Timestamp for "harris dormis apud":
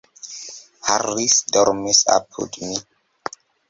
0.87-2.51